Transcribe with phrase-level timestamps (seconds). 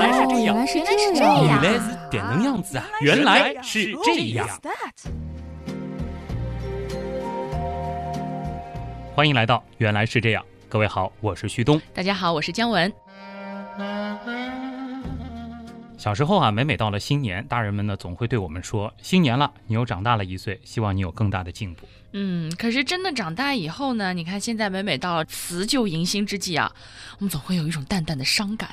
[0.00, 0.80] 来是这样，原来是
[1.14, 2.86] 这样，原来是点能样子啊！
[3.02, 4.48] 原来是这样。
[9.14, 11.78] 欢迎来到《原来是这样》，各位好，我是旭东。
[11.92, 12.90] 大家好，我是姜文。
[15.98, 24.14] 小时候啊，每每到了新年，大人们呢总会对我们说：“新年了，你又长大了一岁，希望你有更大的进步。”嗯，可是真的长大以后呢？
[24.14, 26.72] 你看现在每每到了辞旧迎新之际啊，
[27.18, 28.70] 我们总会有一种淡淡的伤感。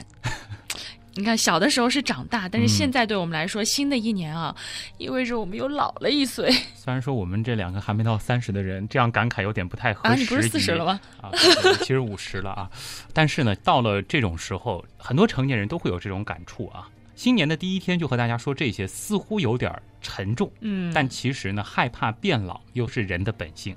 [1.18, 4.56] 你看小的时候是长大，但是现在对我们来说，新的一年啊，
[5.00, 6.52] 意味着我们又老了一岁。
[6.76, 10.14] 虽然说我们这两个还没到三十的人这样感慨有点不太合适。
[10.14, 11.00] 啊，你不是四十了吗？
[11.20, 11.32] 啊，
[11.80, 12.70] 其实五十了啊。
[13.14, 16.88] 但是呢，到了这种时候，很多成年人都会有这种感触啊。
[17.16, 20.52] 新年的第一天就和大家说这些，似乎有点沉重。
[20.62, 23.76] 嗯，但其实呢，害怕变老又是人的本性。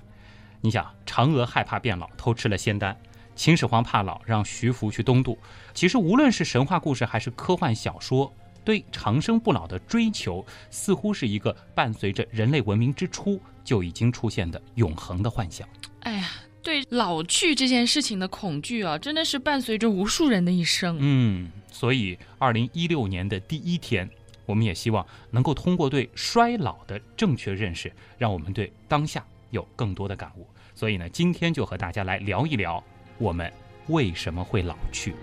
[0.60, 2.94] 你想，嫦娥害怕变老，偷吃了仙丹；
[3.34, 5.38] 秦始皇怕老，让徐福去东渡。
[5.74, 8.32] 其实，无论是神话故事还是科幻小说，
[8.64, 15.68] 对长生不老的追求，似乎是一个伴随着人类文明之初就已经出现的永恒的幻想。
[16.00, 16.28] 哎呀。
[16.62, 20.98] 对老去这件事情的恐惧啊，真的是伴随着无数人的一生。
[21.00, 24.06] 嗯，所以二零一六年的第一天，
[24.44, 30.46] 我们也希望能够通过对衰老的正确认识，让我们对当下有更多的感悟。
[30.74, 32.84] 所以呢，今天就和大家来聊一聊，
[33.20, 33.52] 我们
[33.88, 35.14] 为什么会老去？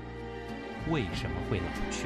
[0.91, 2.05] 为什么会老去？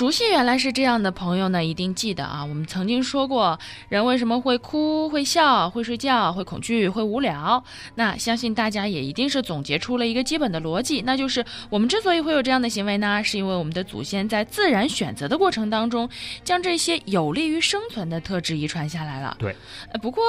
[0.00, 2.42] 熟悉原来是这样的朋友呢，一定记得啊。
[2.42, 3.58] 我们曾经说过，
[3.90, 7.62] 人为什么会哭、会笑、会睡觉、会恐惧、会无聊？
[7.96, 16.08] 那相信大家也一定是总结出了一个基本的逻辑，那就是我们之所以会有这样的行为呢，是因为我们的祖先在自然选择的过程当中，
[16.42, 19.36] 将这些有利于生存的特质遗传下来了。
[19.38, 19.54] 对，
[19.92, 20.24] 呃，不过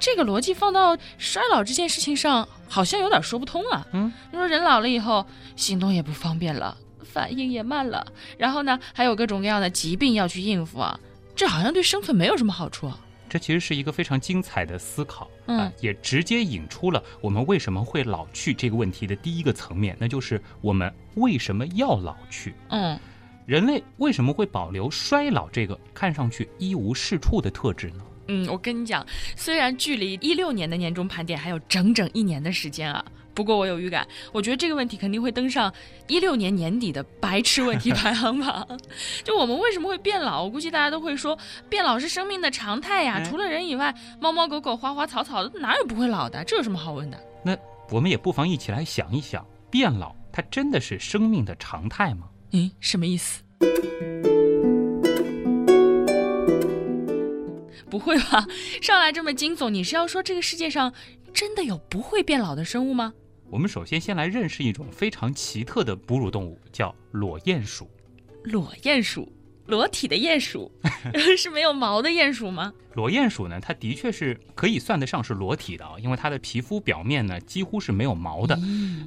[0.00, 3.86] 这个逻辑放到衰老这件事情上，好像有点说不通啊。
[3.92, 6.76] 嗯，你说人老了以后，行动也不方便了。
[7.14, 8.04] 反应也慢了，
[8.36, 10.98] 然后呢，还有各种各样的疾病要去应付啊，
[11.36, 12.98] 这好像对生存没有什么好处啊。
[13.28, 22.52] 这其实是一个非常精彩的思考啊，也直接引出了我们为什么会老去这个问题的第一个层面，那就是我们为什么要老去？
[22.70, 22.98] 嗯，
[23.46, 28.02] 人类为什么会保留衰老这个看上去一无是处的特质呢？
[28.26, 33.04] 嗯，我跟你讲，虽然距离一六年的年终盘点还有整整一年的时间啊。
[33.34, 35.72] 不过我有预感，我觉得这个问题肯定会登上
[36.06, 38.66] 一六年年底的白痴问题排行榜。
[39.24, 40.44] 就我们为什么会变老？
[40.44, 41.36] 我估计大家都会说，
[41.68, 43.20] 变老是生命的常态呀。
[43.24, 46.44] 除了人以外，猫猫狗狗、花花草草的哪有不会老的？
[46.44, 47.18] 这有什么好问的？
[47.42, 47.56] 那
[47.90, 52.28] 我们也不妨一起来想一想，变老它真的是生命的常态吗？
[52.52, 53.42] 嗯，什么意思？
[57.90, 58.46] 不会吧？
[58.80, 60.92] 上来这么惊悚，你是要说这个世界上
[61.32, 63.12] 真的有不会变老的生物吗？
[63.54, 67.88] 我们首先先来认识一种非常奇特的哺乳动物，叫裸鼹鼠。
[68.42, 69.32] 裸鼹鼠。
[69.66, 70.68] 裸体的鼹鼠
[71.38, 72.74] 是没有毛的鼹鼠吗？
[72.94, 78.58] 裸鼹鼠呢，它的确是可以算得上是裸体的啊，因为它的皮肤表面呢几乎是没有毛的。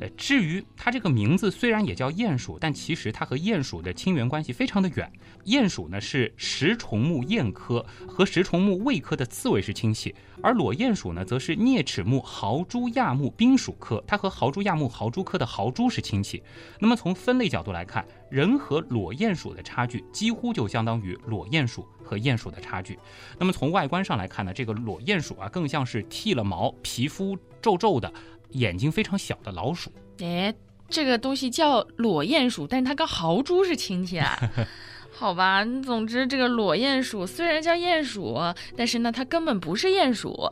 [0.02, 5.12] 呃，至于它这个名字虽然也叫鼹鼠，但其实它和鼹鼠的亲缘关系非常的远。
[5.46, 16.44] 鼹鼠呢是食虫目鼹科和食虫目卫科的刺猬是亲戚，而裸鼹鼠呢则是啮齿目豪猪亚目冰属科，它和豪猪亚目豪猪科的豪猪是亲戚。
[16.80, 22.98] 那么从分类角度来看，人和裸鼹鼠的差距几乎就相当于裸鼹鼠和鼹鼠的差距。
[23.38, 28.12] 那么从外观上来看呢，这个裸鼹鼠啊，更像是剃了毛、皮肤皱皱的、
[28.52, 29.92] 眼睛非常小的老鼠。
[30.22, 30.56] 哎，
[30.90, 34.40] 这个东西叫裸鼹鼠，但是它跟豪猪是亲戚啊？
[35.12, 38.40] 好吧，总之这个裸鼹鼠虽然叫鼹鼠，
[38.76, 40.50] 但是呢，它根本不是鼹鼠。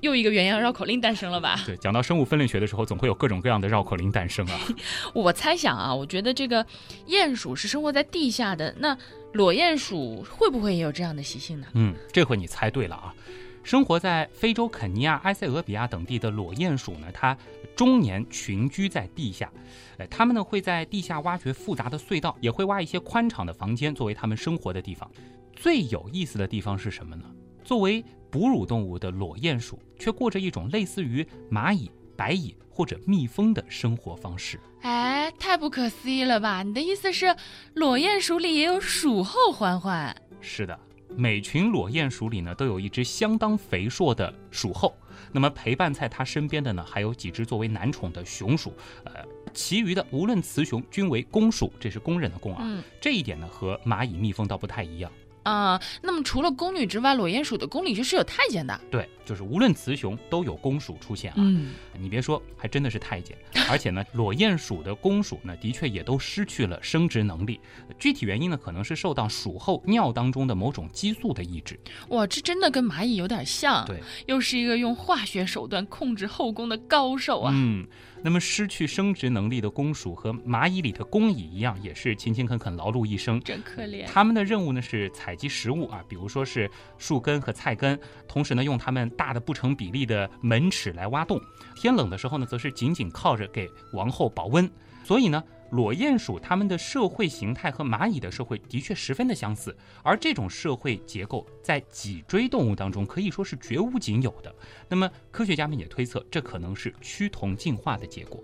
[0.00, 1.60] 又一个原样绕口令诞生了吧？
[1.66, 4.60] 对，讲到生物分类学的时候，总会有各种各样的绕口令诞生啊。
[5.12, 6.64] 我猜想啊，我觉得这个
[7.08, 8.96] 鼹鼠是生活在地下的，那
[9.32, 11.66] 裸鼹鼠会不会也有这样的习性呢？
[11.74, 13.14] 嗯，这回你猜对了啊。
[13.62, 17.36] 生活在非洲肯尼亚、埃塞俄比亚等地的裸鼹鼠呢，它
[17.76, 19.52] 终年群居在地下。
[19.98, 25.10] 哎，它们呢会在地下挖掘复杂的隧道，也会挖一些宽敞的房间作为它们生活的地方。
[25.54, 27.24] 最有意思的地方是什么呢？
[27.62, 34.58] 作为哺乳动物的裸鼹鼠，却过着一种类似于蚂蚁、白蚁或者蜜蜂的生活方式。
[34.82, 36.64] 哎，太不可思议了吧？
[36.64, 37.34] 你的意思是，
[37.74, 40.14] 裸鼹鼠里也有鼠后欢欢？
[40.40, 40.76] 是的，
[41.16, 44.92] 每群裸鼹鼠里呢，都有一只相当肥硕的鼠后。
[45.30, 48.72] 那么陪伴在它身边的呢，还有几只作为男宠的雄鼠。
[49.04, 49.12] 呃，
[49.52, 52.82] 其余的无论雌雄均为公鼠，这是公认的公啊。
[53.00, 55.12] 这一点呢，和蚂蚁、蜜蜂倒不太一样。
[55.48, 55.80] 啊。
[56.02, 58.78] 那么除了宫女之外，裸鼹鼠的宫里就是有太监的。
[58.90, 61.36] 对，就是无论雌雄都有公鼠出现啊。
[61.38, 63.36] 嗯，你别说，还真的是太监。
[63.70, 67.60] 而且呢，裸鼹鼠的公鼠呢，的确也都失去了生殖能力。
[67.98, 71.78] 具体原因呢，可能是受到鼠后尿当中的某种激素的抑制。
[72.08, 73.84] 哇，这真的跟蚂蚁有点像。
[73.86, 77.52] 对，又是一个用化学手段控制后宫的高手啊。
[77.54, 77.86] 嗯。
[78.22, 84.06] 那么失去生殖能力的公鼠和蚂蚁里的工蚁一样，也是勤勤恳恳劳碌一生，真可怜。
[84.06, 91.40] 他们的任务呢是采集食物啊，比如说是树根和菜根，同时呢用它们大的不成比例的门齿来挖洞。
[91.76, 94.68] 天冷的时候呢，则是紧紧靠着给王后保温。
[95.04, 95.42] 所以呢。
[95.70, 104.54] 裸鼹鼠它们的社会形态和蚂蚁的社会的确十分的相似，而这种社会结构在脊椎动物当中可以说是绝无仅有的。
[104.88, 108.42] 那么科学家们也推测，这可能是趋同进化的结果。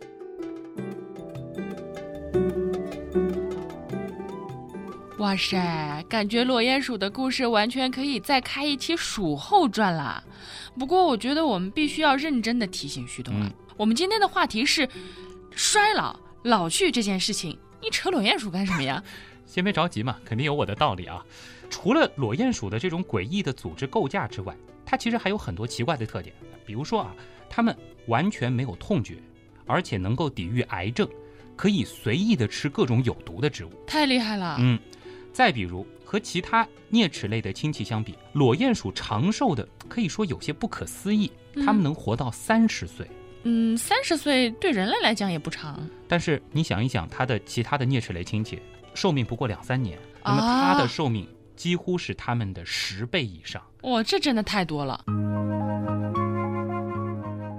[5.19, 10.23] 哇塞，感觉裸鼹鼠的故事完全可以再开一期《鼠后传》了。
[10.79, 14.87] 不过，我觉得我们必须要认真的提醒徐东了，我们今天的话题是
[15.53, 16.21] 衰老。
[16.45, 19.03] 老去这件事情，你扯裸鼹鼠干什么呀？
[19.47, 21.25] 先别着急嘛，肯定有我的道理啊。
[21.71, 24.55] 除了裸鼹鼠的这种诡异的组织构架之外，
[24.85, 26.35] 它其实还有很多奇怪的特点。
[26.67, 27.15] 比如说啊，
[27.49, 27.77] 它们
[28.07, 29.17] 完全没有痛觉，
[29.67, 31.09] 而且能够抵御癌症，
[31.57, 34.57] 可以随意的吃各种有毒的植物，太厉害了。
[34.61, 34.79] 嗯，
[35.33, 41.33] 再比如和其他啮齿类的亲戚相比，裸鼹鼠长寿的可以说有些不可思议，
[41.65, 43.07] 它们能活到三十岁。
[43.11, 43.24] 嗯，
[43.77, 48.61] 三十岁对人类来讲也不长，但是你想一想，它的其他的啮齿类亲戚
[48.95, 53.63] 寿命不过两三年，那么它的寿命几乎是它们的十倍以上。
[53.83, 55.05] 哇，这真的太多了。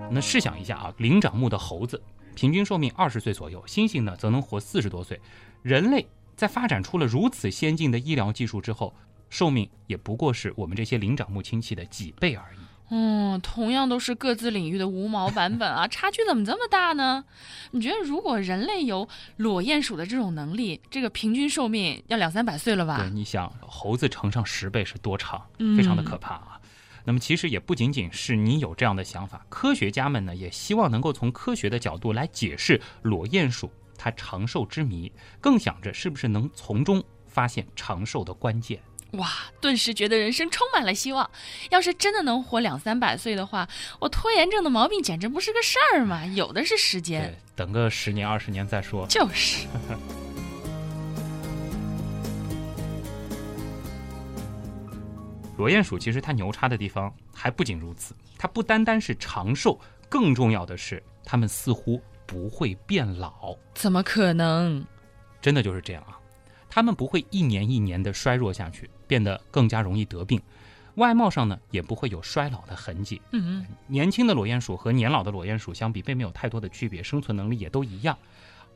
[0.10, 2.02] 那试想一下啊，灵长目的猴子
[2.36, 5.20] 平均寿命二十岁左右，猩猩呢则能活四十多岁。
[5.62, 8.96] 人类在发展出了如此先进的医疗技术之后，
[9.30, 12.65] 寿命也不过是我们这些灵长目亲戚的几倍而已。
[12.90, 17.26] 嗯，同样都是各自领域的无毛版本啊， 差距怎么这么大呢？
[17.72, 22.98] 你觉得如果人类有裸鼹鼠的这种能力，这个平均寿命要两三百岁了吧？
[22.98, 25.42] 对，你想猴子乘上十倍是多长？
[25.76, 26.60] 非常的可怕啊。
[27.08, 38.80] 那么其实也不仅仅是你有这样的想法，科学家们呢也希望能够从科学的角度来解释裸鼹鼠它长寿之谜，更想着是不是能从中发现长寿的关键。
[39.18, 39.30] 哇，
[39.60, 41.30] 顿时觉得人生充满了希望。
[41.70, 43.68] 要是真的能活两三百岁的话，
[44.00, 46.26] 我拖延症的毛病简直不是个事儿嘛！
[46.28, 49.06] 有的是时间，等个十年二十年再说。
[49.08, 49.68] 就是。
[55.58, 59.80] 罗鼹鼠其实它牛叉的地方还不仅如此，它不单单是长寿，
[60.10, 63.56] 更重要的是它们似乎不会变老。
[63.74, 64.86] 怎么可能？
[65.42, 66.20] 真的就是这样啊！
[66.70, 68.90] 它们不会一年一年的衰弱下去。
[69.08, 70.42] 变得更加容易得病，
[70.96, 73.22] 外貌上呢也不会有衰老的痕迹。
[73.32, 78.18] 嗯，年轻的裸鼹鼠和年老的裸鼹鼠相比，并没有太多的区别，生存能力也都一样，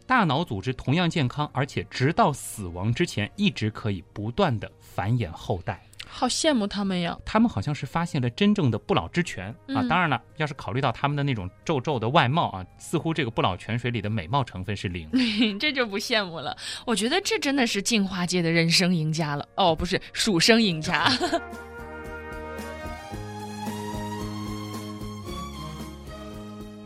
[0.06, 5.81] 大脑组织同样健康，而且直到死亡之前一直可以不断的繁衍后代。
[6.11, 7.17] 好羡慕他们呀！
[7.23, 9.85] 他们好像是发现了真正的不老之泉啊！
[9.88, 15.07] 当然了，要是考虑到他们的那种皱皱的外貌啊，似乎这个不老泉水里的美貌成分是零，
[15.59, 16.57] 这就不羡慕了。
[16.85, 21.09] 我觉得这真的是进化界的人生赢家了哦，不是鼠生赢家。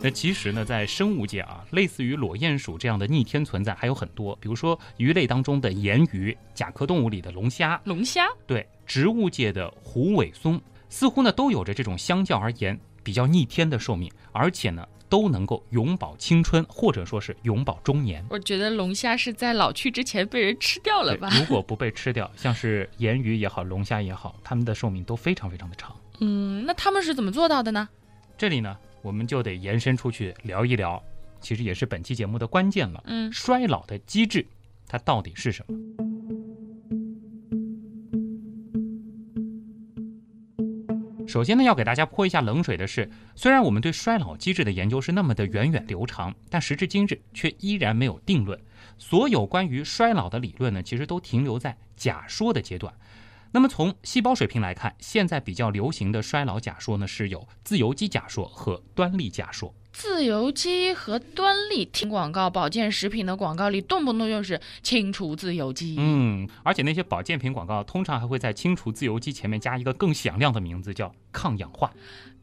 [0.04, 18.26] 那其实呢，在生物界啊，类似于裸鼹鼠这样的逆天存在还有很多，比如说鱼类当中的鲶鱼，甲壳动物里的龙虾，龙虾对，植物界的虎尾松，似乎呢都有着这种相较而言比较逆天的寿命，而且呢都能够永葆青春，或者说是永葆中年。
[18.30, 21.30] 我觉得龙虾是在老去之前被人吃掉了吧？
[21.40, 25.96] 如果 不被吃掉，像是鲶鱼也好，龙虾也好，它们的寿命都非常非常的长。
[26.20, 27.88] 嗯，那他们是怎么做到的呢？
[28.38, 28.76] 这里呢？
[29.04, 31.04] 我们就得延伸出去聊一聊，
[31.42, 33.04] 其实也是本期节目的关键了。
[33.06, 34.44] 嗯，衰老的机制，
[34.88, 35.78] 它到底是什么？
[41.28, 48.60] 首先呢，要给大家泼一下冷水的是，虽然我们对衰老机制的研究是那么的源远流长，但时至今日却依然没有定论。
[48.98, 52.94] 所有关于衰老的理论呢，其实都停留在假说的阶段。
[53.54, 59.74] 那么从细胞水平来看，现在比较流行的衰老假说呢，是有自由基假说和端粒假说。
[59.92, 65.96] 自由基和端粒，听广告保健食品的广告里，动不动就是清除自由基。
[66.00, 71.94] 嗯，而且那些保健品广告通常还会在清除自由基前面加一个更响亮的名字，叫抗氧化。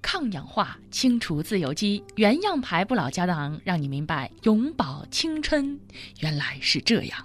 [0.00, 5.80] 抗氧化，清除自由基，原样牌不老胶囊，让你明白永葆青春
[6.20, 7.18] 原来是这样。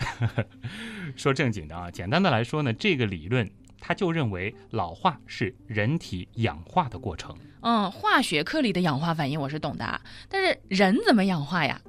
[1.16, 3.48] 说正经的啊，简单的来说呢，这个理论。
[3.88, 7.36] 他就认为老化是人体氧化的过程。
[7.62, 11.80] 嗯，化学课里的氧化反应我是懂的，但是人怎么氧化呀？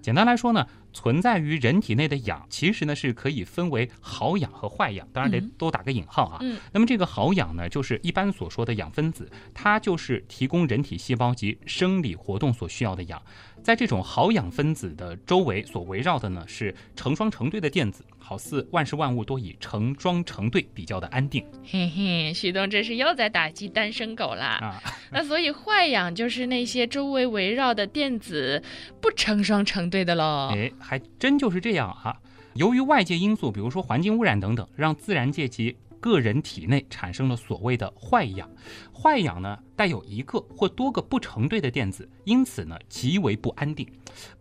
[0.00, 0.64] 简单来说呢。
[0.92, 6.38] 存在于人体内的氧，其实呢是可以分为好氧和坏氧，当然得多打个引号啊。
[6.40, 13.22] 嗯，那么这个好氧呢，就是一般所说的氧分子，它就是提供人体细胞及生理活动所需要的氧。
[13.62, 21.44] 在这种好氧分子的周围所围绕的呢是成双成对的电子，好似万事万物都以成双成对比较的安定。
[21.64, 24.56] 嘿嘿，徐东这是又在打击单身狗啦。
[24.62, 28.62] 啊， 那所以坏氧就是那些周围围绕的电子
[29.00, 30.48] 不成双成对的喽。
[30.54, 32.16] 哎，还真就是这样啊。
[32.54, 38.48] 由于外界因素，比如说环境污染等等，让自然界及个人体内产生了所谓的坏氧。
[38.94, 43.90] 坏氧呢带有一个或多个不成对的电子，因此呢极为不安定。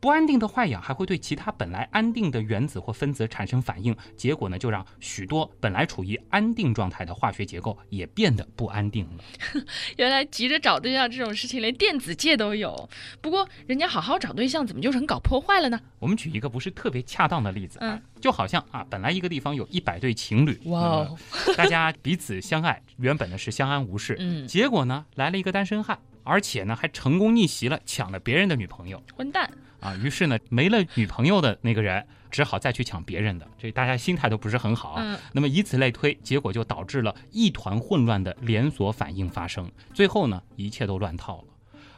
[0.02, 9.64] 不安定的坏氧还会对其他本来安定的原子或分子产生反应，结果呢就让许多本来处于安定状态的化学结构也变得不安定了。
[9.96, 12.90] 原来急着找对象这种事情连电子界都有。
[13.22, 15.80] 不过人家好好找对象，怎么就成搞破坏了呢？
[16.00, 21.08] 我们举一个不是特别恰当的例子嗯啊，就好像啊本来一个地方有一百对情侣，哇
[21.56, 29.50] 大家彼此相爱，原本呢是相安无事， 嗯，结果呢，来了一个单身汉，而且呢还成功逆袭了，抢了别人的女朋友混蛋。
[29.80, 29.96] 啊！
[30.04, 35.02] 于是呢，没了女朋友的那个人只好再去抢别人的，这大家心态都不是很好啊。
[35.02, 41.48] 嗯，那么以此类推，结果就导致了一团混乱的连锁反应发生，最后呢，一切都乱套了。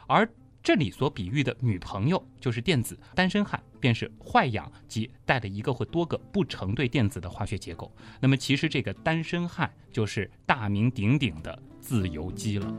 [0.06, 0.28] 而
[0.62, 7.92] 这里所比喻的女朋友就是电子，单身汉便是坏氧，及带了一个或多个不成对电子的化学结构。
[8.20, 12.74] 那么其实这个单身汉就是大名鼎鼎的自由基了。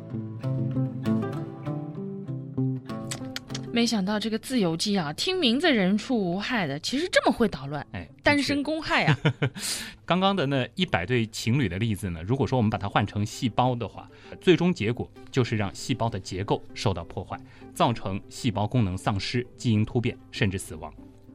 [3.71, 9.19] 没想到这个自由基啊，听名字人畜无害的，其实这么会捣乱，哎，单身公害啊。
[10.05, 14.07] 刚刚的那一百对情侣的例子呢，如果说我们把它换成细胞的话，
[14.39, 17.35] 最终结果就是让细胞的结构受到破坏，
[17.73, 20.93] 造成细胞功能丧失、基因突变，甚至死亡。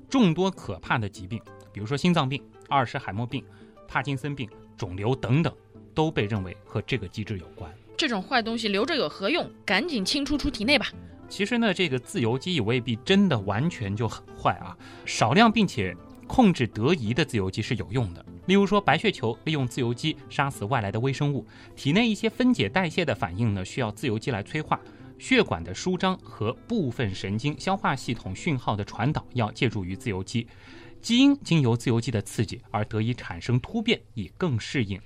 [0.09, 3.45] 众多可怕的疾病，比如说心脏病、阿尔茨海默病、
[3.89, 5.53] 帕金森病、肿瘤等等，
[5.95, 7.73] 都被认为和这个机制有关。
[7.97, 9.51] 这种坏东西留着有何用？
[9.65, 10.87] 赶紧清除出体内吧。
[11.29, 15.95] 其实呢，这个自由基也未必真的完全就很坏啊，少量并且
[16.27, 18.25] 控制得宜的自由基是有用的。
[18.47, 24.81] 例如说，白血球利用自由基杀死外来的微生物，体内一些分解代谢的反应呢，需要自由基来催化。
[25.19, 30.47] 血管的舒张和部分神经消化系统讯号的传导要借助于自由基，
[31.03, 34.99] 基因经由自由基的刺激而得以产生突变，以更适应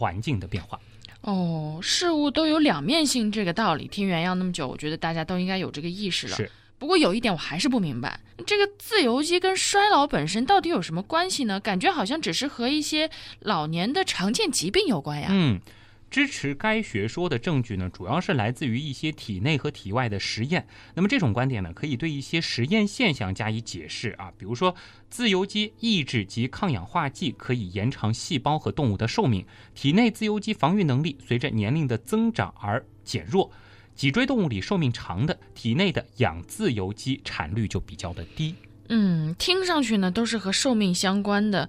[0.00, 0.80] 环境的变化。
[1.20, 6.34] 哦，事物都有两面性，这个道理听原样那么久，我觉得大家都应该有这个意识了。
[6.34, 6.50] 是。
[6.78, 11.60] 不过有一点我还是不明白，这个自由基跟衰老本身到底有什么关系呢？
[11.60, 15.28] 感觉好像只是和一些老年的常见疾病有关呀。
[15.30, 15.60] 嗯，
[16.10, 20.66] 支持该学说的证据呢，主要是来自于一些体内和体外的实验。
[20.94, 24.74] 那么这种观点呢，可以对一些实验现象加以解释啊，比如说
[25.08, 33.50] 自由基抑制及抗氧化剂可以延长细胞和动物的寿命，体内自由基防御能力随着年龄的增长而减弱。
[33.94, 38.54] 脊椎动物里寿命长的，体内的氧自由基产率就比较的低。
[38.92, 41.68] 嗯，听上去呢都是和寿命相关的，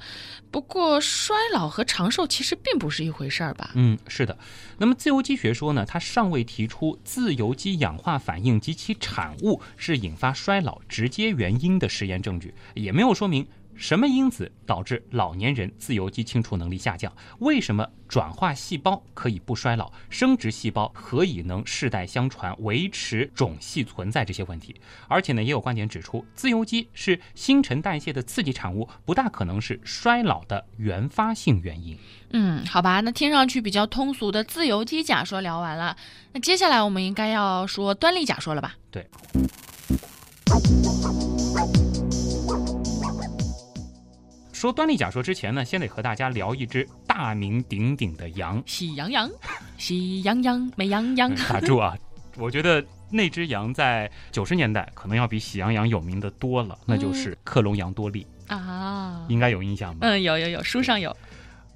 [0.50, 3.72] 不过衰老和长寿其实并不是一回事儿吧？
[3.76, 4.36] 嗯，是的。
[4.80, 24.76] 那么自由基学说呢，它尚未提出自由基氧化反应及其产物是引发衰老直接原因的实验证据，也没有说明什么因子导致老年人自由基清除能力下降，为什么转化细胞可以不衰老，生殖细胞何以能世代相传，维持种系存在这些问题。
[25.08, 31.98] 而且呢，也有观点指出，自由基是新陈代谢的刺激产物，不大可能是衰老的原发性原因。
[32.32, 35.98] 嗯，好吧，那听上去比较通俗的自由基假说聊完了，
[36.34, 38.76] 那接下来我们应该要说端粒假说了吧？
[38.92, 39.08] 对。
[44.62, 48.62] 说端粒假说之前呢，先得和大家聊一只大名鼎鼎的羊。
[48.68, 49.28] 喜羊羊，
[49.80, 51.36] 喜羊羊，美羊羊嗯。
[51.50, 51.98] 打住啊！
[52.38, 60.08] 我觉得那只羊在九十年代可能要比喜羊羊有名的多了，那就是克隆羊多利，啊，应该有印象吧？
[60.08, 61.12] 嗯，有有有，书上有。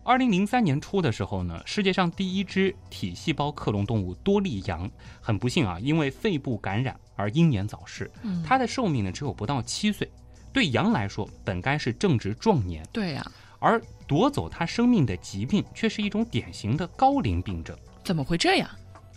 [0.03, 4.87] 二零零三年初的时候呢，世界上第一只体细胞克隆动物多利羊，
[5.19, 8.11] 很不幸啊，因为肺部感染而英年早逝。
[8.21, 10.07] 嗯，它的寿命呢只有不到七岁，
[10.55, 17.77] 对羊来说本该是正值壮年，对呀、而夺走它生命的疾病却是一种典型的高龄病症。
[18.05, 18.69] 怎么会这样？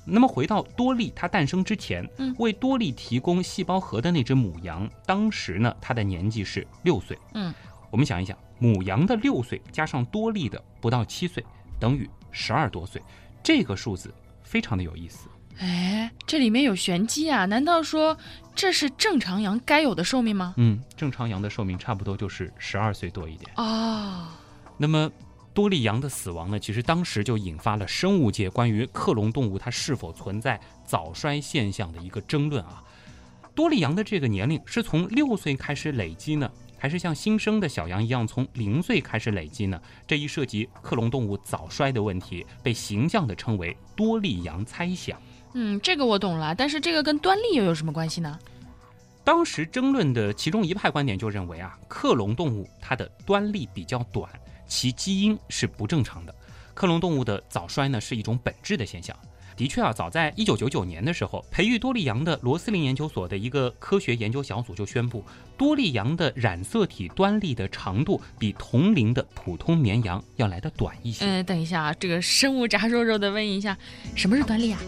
[0.04, 7.16] 那么回到多利它诞生之前，嗯为多利提供细胞核的那只母羊，当时呢它的年纪是六岁。
[7.34, 7.54] 嗯，
[7.88, 11.44] 我们想一想，母羊的六岁加上多利的不到七岁，
[11.78, 13.00] 等于十二多岁，
[13.44, 15.28] 这个数字非常的有意思。
[15.58, 17.44] 哎，这里面有玄机啊！
[17.44, 18.16] 难道说
[18.54, 20.54] 这是正常羊该有的寿命吗？
[20.56, 23.50] 嗯，正常羊的寿命差不多就是十二岁多一点。
[23.56, 24.28] 哦，
[24.76, 25.10] 那么
[25.52, 32.82] 多利羊的死亡呢，其实当时就引发了生物界关于克隆动物它是否存在早衰现象的一个争论啊。
[33.52, 36.48] 多利羊的这个年龄是从六岁开始累积呢，
[36.78, 39.82] 还是像新生的小羊一样从零岁开始累积呢？
[40.06, 45.20] 这一涉及克隆动物早衰的问题，被形象地称为多利羊猜想。
[45.54, 48.38] 嗯，这个我懂了，但是这个跟端粒又有什么关系呢？
[49.24, 54.30] 当时争论的其中一派观点就认为啊，克隆动物它的端粒比较短，
[54.66, 56.34] 其基因是不正常的。
[56.72, 59.14] 克隆动物的早衰呢是一种本质的现象。
[59.56, 65.24] 的确啊，早在一九九九年的时候，培育多利羊的罗斯林研究所的一个科学研究小组就宣布，
[65.56, 71.24] 多利羊的染色体端粒的长度比同龄的普通绵羊要来的短一些。
[71.26, 73.76] 嗯，等一下啊，这个生物炸肉肉的问一下，
[74.14, 74.80] 什么是端粒啊？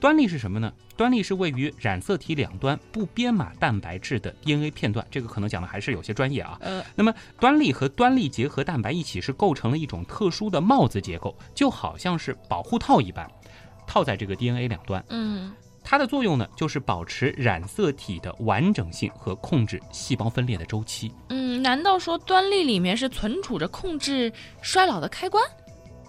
[0.00, 0.72] 端粒是什么呢？
[0.96, 6.56] 端粒是位于染色体两端不编码蛋白质的 DNA 片段，这个可能讲的还是有些专业啊。
[6.60, 13.28] 呃，那么端粒和端粒结合蛋白一起是构成了一种特殊的帽子结构，就好像是保护套一般，
[13.86, 15.04] 套在这个 DNA 两端。
[15.08, 15.52] 嗯，
[15.90, 21.10] 它的作用呢，就是保持染色体的完整性和控制细胞分裂的周期。
[21.30, 24.30] 嗯，难道说端粒里面是存储着控制
[24.60, 25.42] 衰老的开关？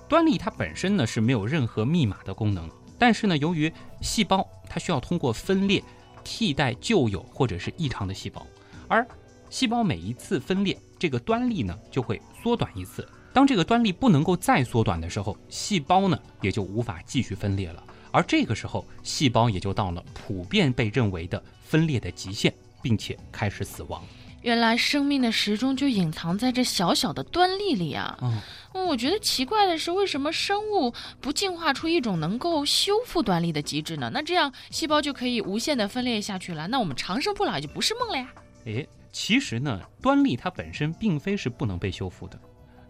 [0.09, 2.69] 端粒它本身呢是没有任何密码的功能。
[2.97, 3.71] 但是呢，由于
[4.01, 5.81] 细胞它需要通过分裂
[6.25, 8.45] 替代旧有或者是异常的细胞，
[8.89, 9.07] 而
[9.49, 13.07] 细胞每一次分裂，这个端粒呢就会缩短一次。
[13.31, 17.81] 当这个端粒不能够再缩短的时候，细胞呢也就无法继续分裂了。
[18.11, 24.03] 而这个时候，细胞也就到了普遍被认为的分裂的极限，并且开始死亡。
[24.41, 28.17] 原来生命的时钟就隐藏在这小小的端粒里啊！
[28.21, 34.09] 嗯，我觉得奇怪的是，为什么生物不进化出一种能够修复端粒的机制呢？
[34.13, 38.33] 那这样细胞就可以无限的分裂下去了，那我们长生不老也就不是梦了呀！
[38.63, 42.39] 诶，其实呢，端粒它本身并非是不能被修复的。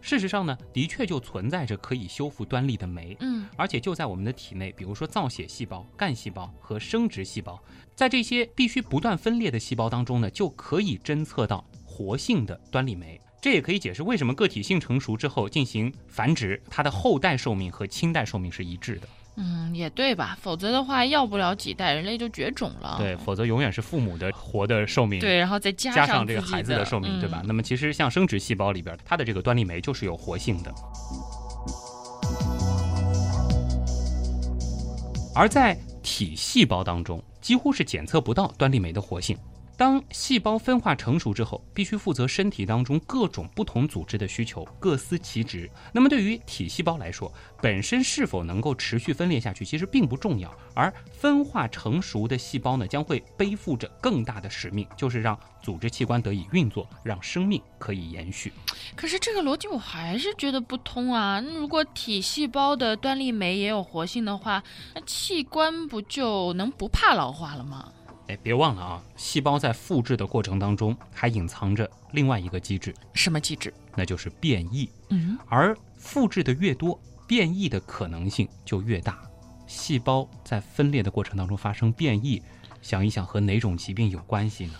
[0.00, 7.62] 事实上呢，的确就存在着可以修复端粒的酶，嗯，而且就在我们的体内，比如说造血细胞、干细胞和生殖细胞，
[7.94, 13.20] 在这些必须不断分裂的细胞当中呢，就可以侦测到活性的端粒酶。
[13.42, 19.08] 这也可以解释为什么个体性成熟之后进行繁殖，它的后代寿命和亲代寿命是一致的。
[19.42, 20.36] 嗯，也对吧？
[20.42, 22.96] 否则的话，要不了几代，人类就绝种了。
[22.98, 25.18] 对，否则永远是父母的活的寿命。
[25.18, 27.40] 对，然后再加加上这个孩子的寿命，对吧？
[27.42, 30.70] 嗯那么其实像生殖细胞里边，它的这个端粒酶就是有活性的。
[35.34, 39.38] 而在体细胞当中，几乎是检测不到端粒酶的活性。
[39.80, 45.70] 当细胞分化成熟之后，必须负责身体当中各种不同组织的需求，各司其职。
[45.90, 50.54] 那么对于体细胞来说，本身是否能够持续分裂下去，其实并不重要。
[50.74, 58.52] 而分化成熟的细胞呢，将会背负着更大的使命，就是让组织器官得以运作，让生命可以延续。
[58.94, 61.40] 可是这个逻辑我还是觉得不通啊！
[61.40, 64.62] 那如果体细胞的端粒酶也有活性的话，
[64.94, 67.90] 那器官不就能不怕老化了吗？
[68.30, 73.74] 哎，别忘了啊，细胞在复制的过程当中还隐藏着另外一个机制，什么机制？
[73.96, 74.88] 那就是变异。
[75.08, 79.18] 嗯，而复制的越多，变异的可能性就越大。
[79.66, 82.40] 细胞在分裂的过程当中发生变异，
[82.80, 84.74] 想一想和哪种疾病有关系呢？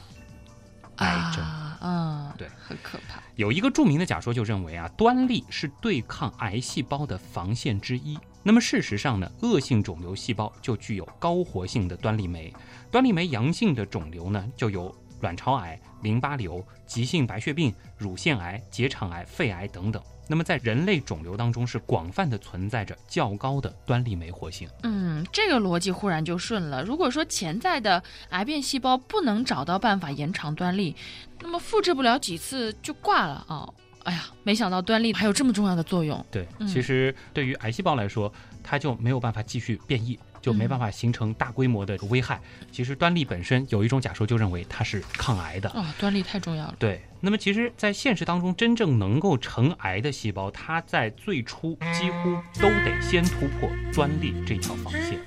[0.96, 1.44] 癌症。
[1.44, 3.20] 啊，嗯，对，很可怕。
[3.34, 8.16] 有一个著名的假说就认为啊，端粒是对抗癌细胞的防线之一。
[8.42, 12.52] 那么事实上呢，恶性肿瘤细胞就具有高活性的端粒酶，
[12.90, 20.02] 端粒酶阳性的肿瘤呢，就有卵巢癌、淋巴瘤、急性白血病、乳腺癌、结肠癌、肺癌等等。
[20.26, 24.68] 那么在人类肿瘤当中是广泛的存在着较高的端粒酶活性。
[24.84, 26.84] 嗯，这个逻辑忽然就顺了。
[26.84, 28.00] 如果说潜在的
[28.30, 30.94] 癌变细胞不能找到办法延长端粒，
[31.40, 33.68] 那么复制不了几次就挂了啊！
[34.04, 36.24] 哎呀，没想到端粒还有这么重要的作用。
[36.30, 38.32] 对，嗯其实对于癌细胞来说，
[38.62, 42.40] 它就没有办法继续变异，就没办法形成大规模的危害。
[42.72, 45.68] 其实端粒本身有一种假说就认为它是抗癌的。
[45.70, 46.74] 哦，端粒太重要了。
[46.78, 55.18] 对，那么其实，在现实当中，真正能够成癌的细胞，它在最初几乎都得先突破端粒这条防线。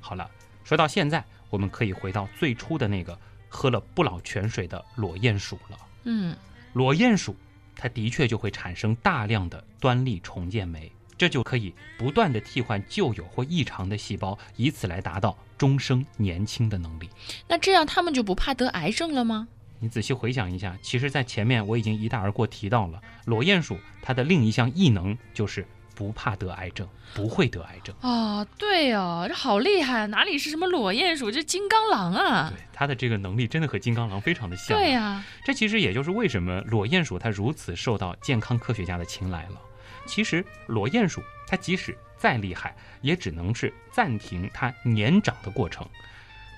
[0.00, 0.28] 好了，
[0.64, 5.78] 说到现在，我们可以回到最初的那个喝了不老泉水的裸鼹鼠了。
[6.04, 6.34] 嗯，
[6.72, 7.36] 裸鼹鼠，
[7.76, 10.90] 它的确就会产生大量的端粒重建酶。
[11.18, 17.08] 这就可以不断的替换旧有或异常的细胞，以此来达到终生年轻的能力。
[17.46, 19.46] 那这样他们就不怕得癌症了吗？
[19.78, 27.94] 你仔细回想一下，其实，在前面我已经一带而过提到了裸鼹鼠，它的另一项异能就是不怕得癌症，不会得癌症。
[28.00, 32.52] 哦，对哦，这好厉害，哪里是什么裸鼹鼠，这金刚狼啊！
[32.54, 34.76] 对，它的这个能力真的和金刚狼非常的像。
[34.76, 39.60] 对呀，这其实也就是为什么裸鼹鼠它如此受到健康科学家的青睐了。
[40.06, 45.86] 其实裸鼹鼠它即使再厉害，也只能是暂停它年长的过程。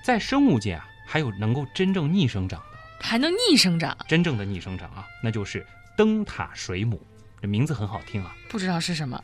[0.03, 2.77] 在生物界啊，还有能够真正逆生长的。
[3.01, 3.95] 还能逆生长？
[4.07, 5.65] 真正的逆生长啊，那就是
[5.97, 6.99] 灯塔水母。
[7.41, 9.21] 这名字很好听啊，不知道是什么。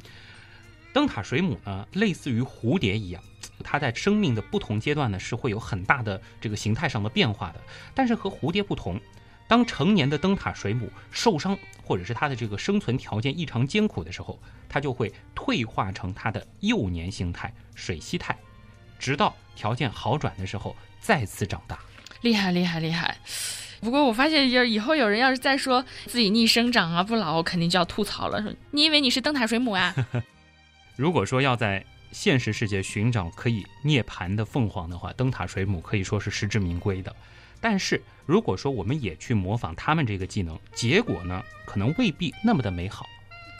[0.94, 3.24] 灯塔水母呢，类似于蝴蝶一样，
[3.64, 7.62] 它在生命的不同阶段呢是会有很大的这个形态上的变化的。
[7.96, 9.00] 但是和蝴蝶不同，
[9.48, 18.38] 当成年的灯塔水母受伤，或者是它的这个生存条件异常艰苦的时候，它就会退化成它的幼年形态水螅态，
[19.00, 21.80] 直到条件好转的时候再次长大。
[22.20, 23.18] 厉害厉害厉害！
[23.82, 28.42] 不过我发现，就是以后有人要是再说自己逆生长啊不老，我肯定就要吐槽了。
[28.42, 29.94] 说你以为你是灯塔水母啊？
[30.96, 37.16] 如果说要在现实世界寻找可以涅槃的凤凰的话，灯塔水母可以说是实至名归的。
[37.60, 43.08] 但是如果说我们也去模仿他们这个技能，结果呢，可能未必那么的美好。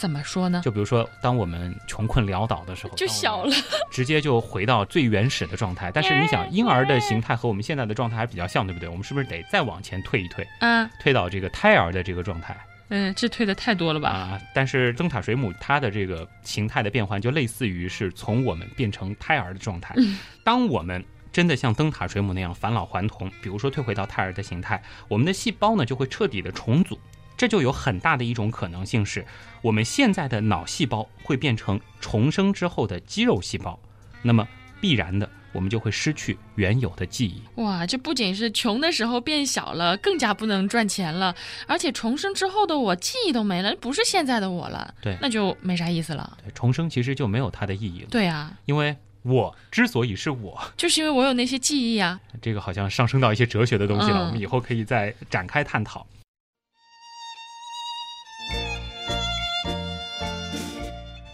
[0.02, 0.62] 怎么说呢？
[0.66, 3.54] 就比如说，当我们穷困潦倒的时候，就小了，
[3.94, 5.92] 直接就回到最原始的状态。
[5.94, 8.90] 但是你想，婴儿的形态和我们现在的状态还比较像，对不对？
[8.90, 10.44] 我们是不是得再往前退一退？
[10.62, 12.58] 嗯，退到这个胎儿的这个状态。
[12.90, 14.10] 嗯，这退的太多了吧？
[14.10, 14.42] 啊！
[14.56, 19.94] 但是灯塔水母它的这个形态的变换，就类似于是从我们变成胎儿的状态。
[20.44, 27.00] 当我们真的像灯塔水母那样返老还童，比如说退回到胎儿的形态，我们的细胞呢就会彻底的重组。
[27.38, 29.26] 这就有很大的一种可能性是，
[29.62, 33.80] 我们现在的脑细胞会变成重生之后的肌肉细胞，
[34.22, 34.48] 那么
[34.80, 37.42] 必然的，我们就会失去原有的记忆。
[37.62, 41.36] 哇，这不仅是穷的时候变小了，更加不能赚钱了，
[41.68, 44.94] 而且重生之后的我记忆都没了，不是现在的我了。
[45.02, 46.38] 对，那就没啥意思了。
[46.44, 48.08] 对，重生其实就没有它的意义了。
[48.12, 52.20] 对啊，因为我之所以是我， 就是因为我有那些记忆啊。
[52.42, 56.06] 这个好像上升到一些哲学的东西了，我们以后可以再展开探讨。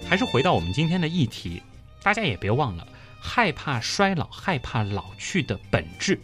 [0.10, 1.62] 还是回到我们今天的议题，
[2.02, 2.88] 大家也别忘了，
[3.20, 6.18] 害怕衰老、害怕老去的本质，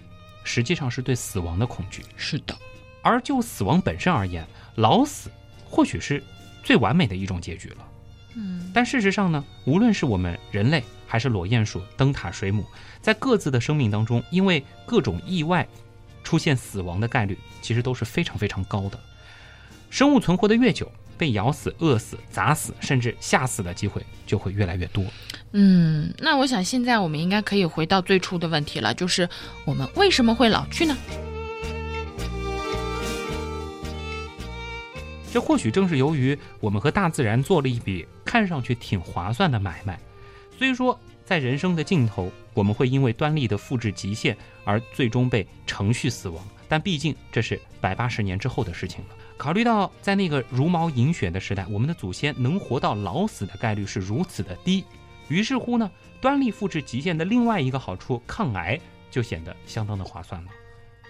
[0.45, 2.01] 实际上是对死亡的恐惧。
[2.15, 2.57] 是的，
[3.01, 5.29] 而就死亡本身而言，老死
[5.65, 6.23] 或许是
[6.63, 7.87] 最完美的一种结局了。
[8.35, 12.65] 嗯，但事实上呢，无论是我们人类，还是裸鼹鼠、灯塔水母，
[13.01, 15.67] 在各自的生命当中，因为各种意外
[16.23, 18.97] 出现死亡的概率，其实都是非常非常高的。
[19.89, 20.89] 生物存活的越久。
[21.23, 25.05] 被咬死、饿死、砸死，甚至吓死的机会就会越来越多。
[25.53, 29.29] 嗯，那我想现在我们应该可以回到最初的问题了，就是
[29.63, 30.97] 我们为什么会老去呢？
[35.31, 39.97] 这或许正是由于我们和大自然做了一笔看上去挺划算的买卖。
[40.59, 49.15] 虽说在人生的尽头，我们会因为端粒的复制极限而最终被程序死亡，但毕竟这是百八十年之后的事情了。
[49.37, 54.85] 考虑到在那个茹毛饮血的时代，我们的祖先能活到老死的概率是如此的低，
[55.27, 55.91] 于是乎呢，
[56.21, 58.79] 端粒复制极限的另外一个好处——抗癌，
[59.11, 60.51] 就显得相当的划算了。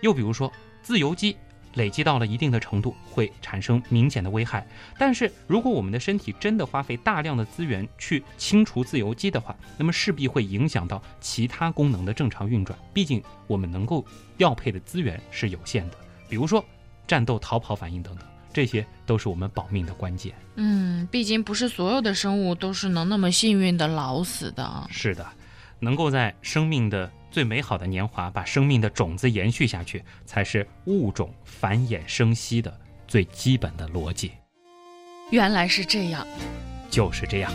[0.02, 1.38] 又比如说，自由基
[1.76, 4.66] 累积到了一定的程度，会产生明显的危害。
[4.98, 12.78] 但是如果我们的身体真的花费大量的资源去清除自由基的话，那么势必会影响到其他功能的正常运转。
[12.94, 14.04] 毕竟我们能够
[14.38, 16.66] 调配的资源是有限的，比如说。
[17.08, 20.34] 战斗、逃跑反应等等，这些都是我们保命的关键。
[20.56, 24.88] 嗯，毕竟不是所有的生物都是能那么幸运的老死的。
[24.90, 25.26] 是的，
[25.80, 34.32] 能够在生命的最美好的年华把生命的种子延续下去，才是物种繁衍生息的最基本的逻辑。
[35.32, 36.26] 原来是这样，
[36.90, 37.52] 就是这样。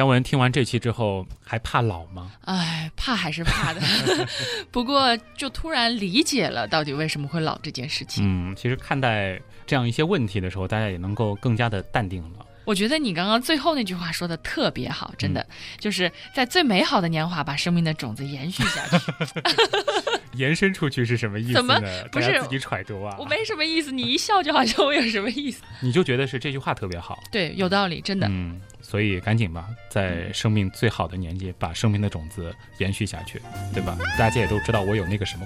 [0.00, 2.30] 姜文听完这期之后，还怕老吗？
[2.46, 3.82] 哎，怕还是怕的，
[4.72, 8.24] 不过就突然理解了到底为什么会老这件事情。
[8.26, 12.46] 嗯，其实看待这样一些问题的时候，大家也能够更加的淡定了。
[12.64, 15.46] 我觉得你刚刚最后那句话说的特别好，真的
[15.78, 19.12] 就是在最美好的年华把生命的种子延续下去。
[20.34, 21.80] 延伸出去是什么意思怎么？
[22.12, 23.16] 不是自己揣度啊。
[23.18, 25.62] 我没什么意思，你一笑就好像我有什么意思。
[25.80, 28.26] 你就觉得是这句话特别好， 对，有道理，真的。
[28.30, 33.40] 嗯，所以赶紧吧，在生命最好的年纪，把生命的种子延续下去，
[33.72, 33.96] 对吧？
[34.18, 35.44] 大家也都知道我有那个什么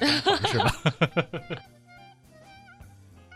[0.49, 0.75] 是吧？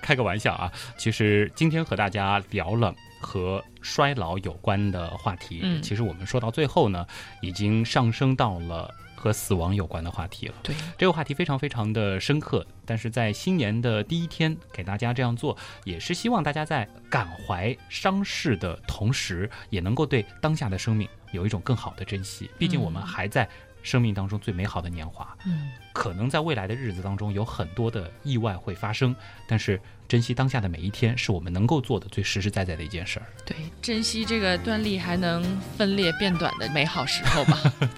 [0.01, 7.07] 开个玩笑啊，其实今天和大家聊了和衰老有关的话题，嗯其实我们说到最后呢，
[7.43, 10.55] 已经上升到了和死亡有关的话题了。
[10.63, 22.49] 对，这个话题非常非常的深刻，但是在新年的第一天给大家这样做，也是希望大家在感怀伤逝的同时，也能够对当下的生命有一种更好的珍惜。
[22.57, 23.49] 毕竟我们嗯还在
[23.83, 29.15] 生命当中最美好的年华，嗯，可能在未来的日子当中有很多的意外会发生，
[29.47, 33.27] 但是珍惜当下的每一天，是我们能够做的最实实在在的一件事儿。
[33.47, 35.43] 对，珍惜这个断裂还能
[35.77, 37.59] 分裂变短的美好时候吧。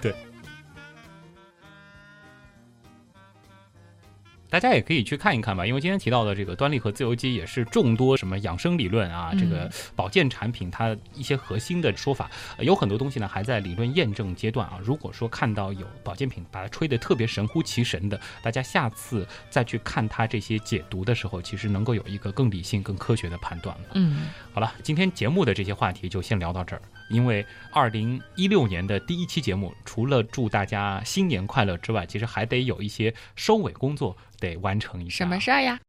[4.51, 14.77] 大家也可以去看一看吧，因为今天提到的这个端粒和自由基也是众多什么养生理论啊，嗯这个保健产品它一些核心的说法，呃有很多东西呢还在理论验证阶段啊。
[14.83, 23.83] 如果说看到有保健品把它吹得特别神乎其神的，大家下次再去看它这些解读的时候，其实能够有一个更理性、更科学的判断了。
[23.93, 26.81] 嗯，好了，今天节目的这些话题就先聊到这儿。
[27.11, 35.17] 因为二零一六年的第一期节目，除了祝大家新年快乐之外，其实还得有一些收尾工作得完成一下。
[35.17, 35.79] 什么事儿呀？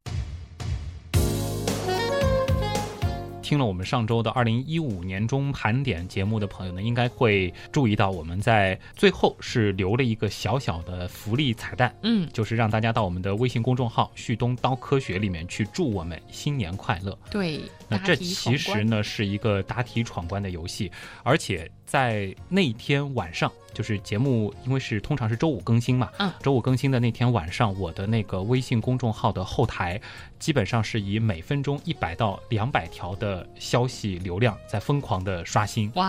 [3.43, 17.19] 听了我们上周的二零一五年中盘点节目的朋友呢，应该会注意到我们在最后是留了一个小小的福利彩蛋，嗯，就是让大家到我们的微信公众号“旭东刀科学”里面去祝我们新年快乐。
[17.31, 17.61] 对。
[17.89, 20.91] 那这其实，呢是一个答题闯关的游戏，
[21.23, 30.01] 而且在那天晚上，就是节目因为是通常是周五更新嘛，嗯，周五更新的那天晚上，我的那个微信公众号的后台，
[30.39, 35.93] 基本上是以每分钟一百到两百条的消息流量在疯狂的刷新。
[35.95, 36.07] 哇，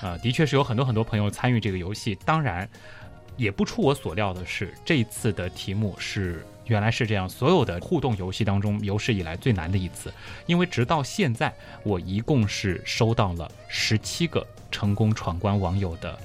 [0.00, 2.14] 啊，的确是有很多很多朋友参与这个游戏。
[2.24, 2.66] 当然，
[3.36, 10.10] 也不出我所料的是，这一次的题目是原来是这样，所有的互动游戏当中有史以来最难的一次。
[10.46, 14.46] 因为直到现在，我一共是收到了十七个
[14.76, 16.18] 成功闯关网友的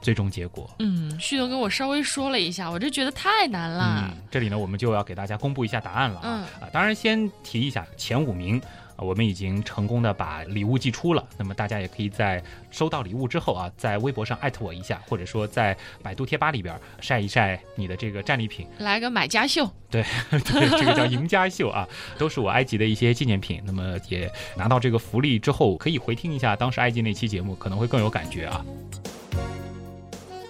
[0.00, 0.70] 最终结果。
[0.78, 4.08] 嗯，旭东跟我稍微说了一下，我就觉得太难了。
[4.08, 6.22] 嗯，这里呢，我们就要给大家公布一下答案了啊！
[6.24, 8.62] 嗯啊，当然先提一下前五名。
[8.96, 11.24] 啊，我们已经成功的把礼物寄出了。
[11.38, 18.66] 那么大家也可以在收到礼物之后啊，在微博上艾特我一下，或者说在百度贴吧里边晒一晒你的这个战利品。
[18.78, 21.86] 来个买家秀， 对，这个叫赢家秀啊，
[22.18, 23.62] 都是我埃及的一些纪念品。
[23.64, 28.64] 那么也拿到这个福利之后，可以回听一下当时埃及那期节目，可能会更有感觉啊。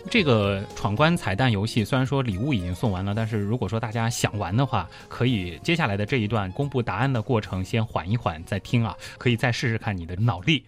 [0.09, 10.65] 这个闯关彩蛋游戏虽然说礼物已经送完了，但是如果说大家想玩的话，可以接下来的这一段公布答案的过程先缓一缓再听啊，可以再试试看你的脑力。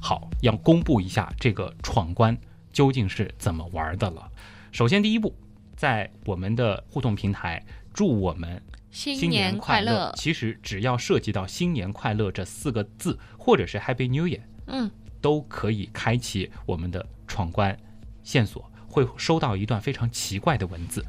[0.00, 2.36] 好，要公布一下这个闯关
[2.72, 4.28] 究竟是怎么玩的了。
[4.72, 5.32] 首先，第一步，
[5.76, 7.62] 在我们的互动平台，
[7.92, 8.60] 祝我们
[8.90, 10.12] 新新年快乐。
[10.16, 14.90] 其实只要涉及到“新年快乐”这四个字，或者是 “Happy New Year”，嗯，
[15.22, 17.74] 都可以开启我们的闯关
[18.22, 21.02] 线索，会收到一段非常奇怪的文字。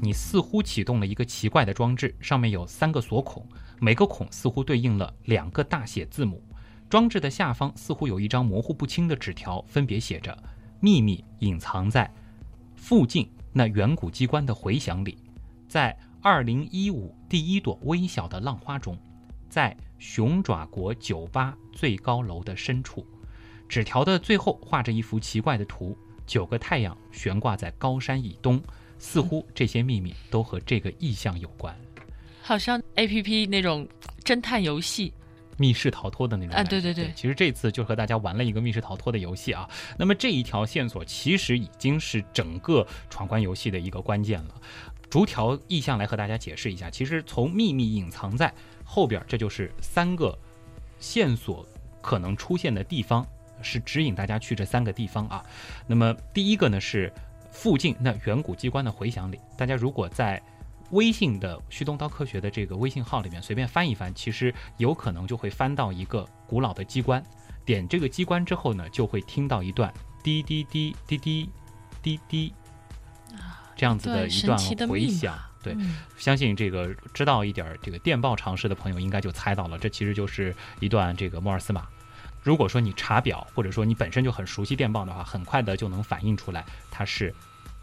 [0.00, 3.46] 你似乎启动了一个奇怪的装置，上面有三个锁孔，
[3.78, 6.42] 每个孔似乎对应了两个大写字母。
[6.88, 10.36] 装置的下方似乎有一张模糊不清的纸条，分别写着
[10.80, 12.10] “秘密隐藏在
[12.74, 15.18] 附近那远古机关的回响里，
[15.68, 18.98] 在二零一五第一朵微小的浪花中，
[19.48, 23.06] 在熊爪国酒吧最高楼的深处。”
[23.68, 28.60] 纸条的最后画着一幅奇怪的图，九个太阳悬挂在高山以东，
[28.98, 31.72] 似乎这些秘密都和这个意象有关。
[32.42, 33.86] 好像 A P P 那种
[34.24, 35.12] 侦探游戏，
[35.56, 39.68] 密室逃脱的那种啊感觉对对对其实这次就和大家玩了一个密室逃脱的游戏啊。
[39.96, 44.54] 那么这一条线索其实已经是整个闯关游戏的一个关键了。
[45.08, 48.52] 逐条意象来和大家解释一下，其实从秘密隐藏在
[48.92, 50.36] 后边，这就是三个
[50.98, 51.64] 线索
[52.02, 53.24] 可能出现的地方，
[53.62, 55.44] 是指引大家去这三个地方啊。
[55.86, 57.12] 那么第一个呢是
[57.52, 60.42] 附近那远古机关的回响里，大家如果在
[60.90, 67.24] 微信的旭东刀科学的这个微信号里面随便翻一翻，其实有可能就会翻到一个古老的机关。
[67.64, 71.48] 点这个机关之后呢，就会听到一段滴滴滴滴滴
[72.02, 72.52] 滴滴
[73.76, 75.38] 这样子的一段回响。
[75.62, 81.86] 对，嗯相信这个知道一点儿这个电报常识的朋友应该就猜到了，这其实就是一段这个摩尔斯码。
[82.42, 87.34] 如果说你查表，或者说你本身就很熟悉电报的话，很快的就能反映出来它是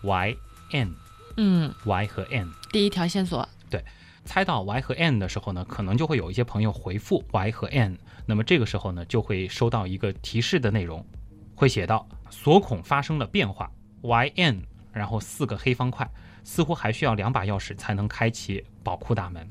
[0.02, 0.36] y
[0.72, 0.92] n
[1.36, 2.52] 嗯，y 和 n。
[2.72, 3.84] 第一条线索，对
[4.26, 11.06] 猜到 y 和 n 的时候呢，可能就会有一些朋友回复 y 和 n，那么这个时候呢，就会收到一个提示的内容，
[11.54, 16.10] 会写到锁孔发生了变化，y n，然后四个黑方块，
[16.47, 19.45] 似乎还需要两把钥匙才能开启宝库大门。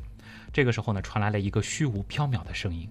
[0.50, 2.88] 这个时候呢，传来了一个虚无缥缈的声音：“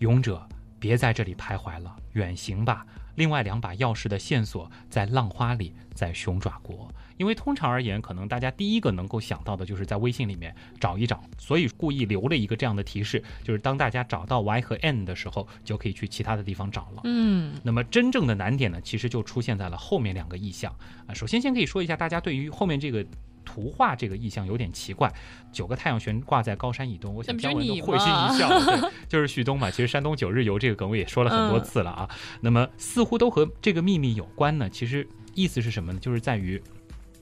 [0.00, 0.44] 勇者，
[0.80, 6.92] 别在这里徘徊了，远行吧。”另外两把钥匙的线索在浪花里，在熊爪国。
[7.16, 17.02] 因为通常而言，可能大家第一个能够想到的就是在微信里面找一找，所以故意留了一个这样的提示，就是当大家找到 y 和 n 的时候，就可以去其他的地方找了。
[17.04, 20.74] 嗯，那么真正的难点呢，其实就出现在了后面两个意象
[21.06, 21.14] 啊。
[21.14, 23.06] 首先，先可以说一下，大家对于后面这个
[23.44, 25.12] 图画这个意象有点奇怪，
[25.52, 29.70] 九个太阳悬挂在高山以东，我想姜文都会心一笑了， 对， 就是旭东嘛。
[29.70, 32.08] 其实山东九日游这个梗我也说了很多次了啊。
[32.40, 34.68] 那么似乎都和这个秘密有关呢。
[34.70, 35.98] 其实意思是什么呢？
[36.00, 36.62] 就是在于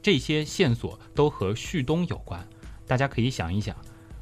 [0.01, 2.43] 这些线索都和旭东有关。
[2.87, 3.75] 大家可以想一想，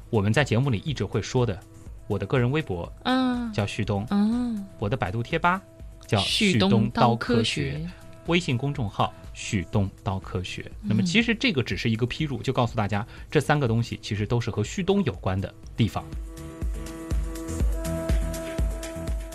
[0.09, 1.59] 我们在节目里一直会说的，
[2.07, 5.61] 我的个人微博嗯叫旭东，嗯，我的百度贴吧
[6.07, 7.85] 叫旭东东刀科科学，，
[8.27, 10.71] 微信公众号旭东刀科学。
[10.81, 16.03] 那么嗯其实这个只是一个批注，就告诉大家这三个东西其实都是和旭东有关的地方。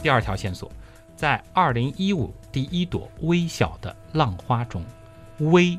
[0.02, 0.70] 第二条线索，
[1.16, 4.84] 在二零一五第一朵微小的浪花中，
[5.38, 5.76] 微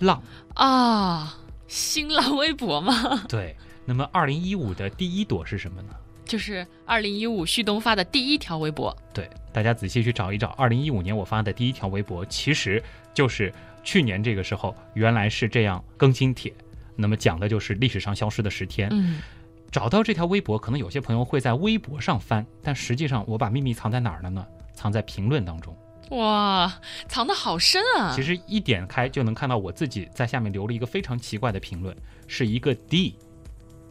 [0.00, 0.20] 浪
[0.54, 3.56] 啊，新浪微博吗，对。
[3.88, 5.94] 那么二零一五的第一朵是什么呢？
[6.26, 8.94] 就是二零一五旭东发的第一条微博。
[9.14, 12.82] 对，大家仔细去找一找，二零一五年我发的第一条微博，其实
[13.14, 16.52] 就是去年这个时候，原来是这样更新帖。
[16.96, 18.88] 那么讲的就是历史上消失的十天。
[18.90, 19.22] 嗯，
[19.70, 24.46] 找到这条微博，可能有些朋友会在微博上翻，但实际上我把秘密藏在哪儿了呢？
[24.74, 25.74] 藏在评论当中。
[26.10, 26.72] 哇，
[27.08, 28.12] 藏得好深啊！
[28.14, 31.96] 其实一点开就能看到我自己在下面留了一个非常奇怪的评论，
[32.28, 33.16] 是一个 D，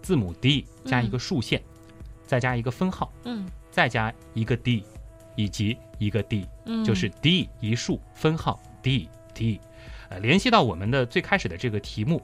[0.01, 1.61] 字母 D 加一个竖线，
[2.25, 4.83] 再加一个分号，嗯再加一个 D，
[5.35, 6.47] 以及一个 D。
[6.65, 9.59] 嗯，就是 D 一竖分号 D D，
[10.09, 12.21] 呃，联系到我们的最开始的这个题目，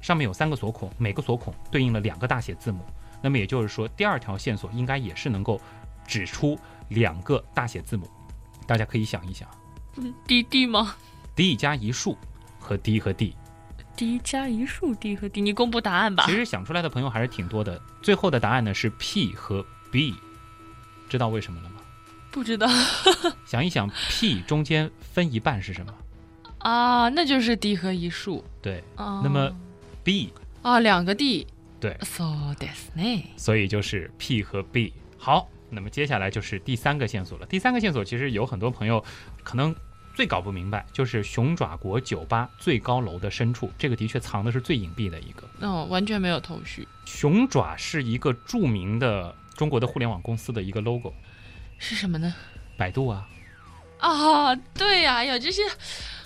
[0.00, 2.80] 上面有三个锁孔，每个锁孔对应了两个大写字母。
[3.22, 5.60] 那么也就是说，第二条线索应该也是能够
[6.06, 8.08] 指出两个大写字母。
[8.66, 9.48] 大家可以想一想
[10.26, 10.94] ，d d 吗
[11.34, 12.16] ，D 加一竖
[12.58, 13.34] 和 D 和 D，
[13.96, 16.32] ？D 加一竖，D 和 D，你公布答案吧其。
[16.32, 17.80] 实想出来的朋友还是挺多的。
[18.02, 20.14] 最后的答案呢是 P 和 B，
[21.08, 21.76] 知道为什么了吗？
[22.30, 22.68] 不知道
[23.46, 25.94] 想一想，P 中间分一半是什么？
[26.58, 28.44] 啊，那就是 D 和一竖。
[28.60, 29.50] 对，啊，那么
[30.04, 30.32] B
[30.62, 31.46] 啊，两个 D。
[31.80, 33.24] 对，so this 呢？
[33.36, 34.92] 所以就是 P 和 B。
[35.18, 37.46] 好，那么接下来就是第三个线索了。
[37.46, 39.02] 第三个线索其实有很多朋友
[39.42, 39.74] 可能
[40.16, 45.46] 最搞不明白，就是熊爪国酒吧最高楼的深处，这个的确藏的是最隐蔽的一个。
[45.60, 51.12] 哦，完全没有头绪，熊爪是一个著名的中国的互联网公司的一个 logo，
[51.76, 52.34] 是什么呢？
[52.78, 53.28] 百度啊，
[53.98, 55.60] 啊，对呀、呀，这些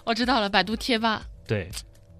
[0.04, 1.24] 我知道了，百度贴吧。
[1.48, 1.68] 对，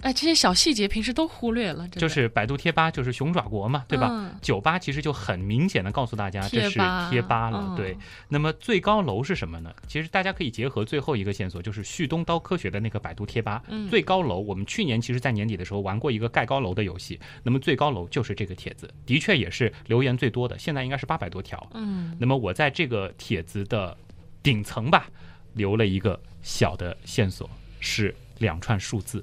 [0.03, 4.09] 哎，这些小细节平时都忽略了，就是百度贴吧，就是熊爪国嘛，对吧？
[4.11, 6.79] 嗯酒吧其实就很明显的告诉大家这是
[7.11, 7.97] 贴吧了，嗯对。
[8.29, 9.73] 那么最高楼是什么呢？
[9.87, 13.63] 其实大家可以结合最后一个线索，就是旭东刀科学的那个百度贴吧。
[13.69, 21.69] 嗯最高楼，我们去年其实在年底的时候玩过一个盖高楼的游戏，那么最高楼就是这个帖子，的确也是留言最多的，现在应该是八百多条。
[21.75, 23.97] 嗯那么我在这个帖子的
[24.43, 25.09] 顶层吧，
[25.55, 27.49] 留了一个小的线索，
[27.81, 29.23] 是两串数字，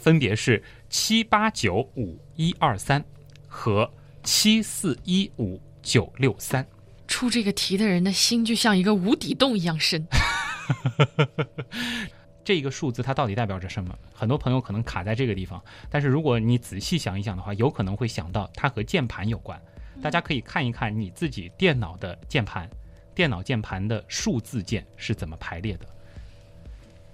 [0.00, 3.04] 分别是七八九五一二三
[3.46, 3.88] 和
[4.22, 6.66] 七四一五九六三。
[7.06, 10.04] 出这个题的人的心就像一个无底洞一样深。
[12.42, 13.96] 这个数字它到底代表着什么？
[14.14, 19.60] 很多朋友可能卡在这个地方，但是如果你仔细想一想的话，有可能会想到它和键盘有关。
[20.00, 22.68] 大家可以看一看你自己电脑的键盘，
[23.14, 25.86] 电脑键盘的数字键是怎么排列的？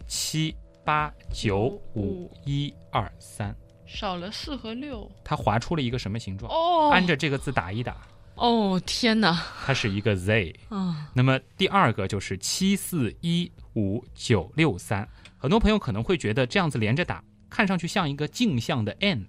[0.07, 0.55] 七
[0.87, 3.53] 八九五一二三，
[3.84, 5.11] 少了四和六。
[5.24, 6.49] 它划出了一个什么形状？
[6.51, 8.07] 哦按着这个字打一打，
[8.37, 9.37] 哦，天哪！
[9.66, 10.55] 它是一个 Z。
[10.70, 15.07] 嗯那么第二个就是七四一五九六三，
[15.37, 17.20] 很多朋友可能会觉得这样子连着打，
[17.51, 19.26] 看上去像一个镜像的 n，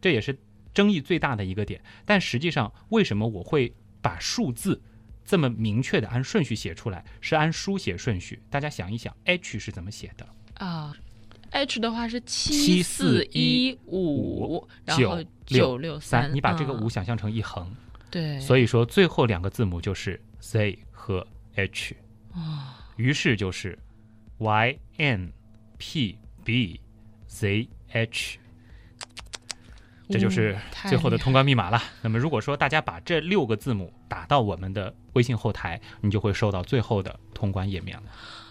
[0.00, 0.36] 这也是
[0.74, 1.80] 争议最大的一个点。
[2.04, 4.82] 但实际上，为什么我会把数字
[5.24, 7.04] 这么明确的按顺序写出来？
[7.20, 8.42] 是按书写顺序。
[8.50, 10.26] 大家想一想，h 是怎么写的？
[10.58, 10.94] 啊
[11.50, 17.74] ，H 的话是七四四一五，然九后六六三，你把这个嗯五想象成一横，
[18.10, 21.94] 对，所以说最后两个字母就是 z 和 h。
[22.96, 23.78] 于是就是
[24.38, 25.32] Y N
[25.78, 26.80] P B
[27.26, 28.38] Z H，
[30.08, 31.82] 这就是最后的通关密码了。
[32.02, 38.04] 那么如果说大家把这六个字母打到我们的微信后台，你就会收到最后的通关页面了。